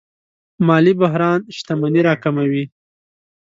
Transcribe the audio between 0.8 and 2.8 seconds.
بحران شتمني راکموي.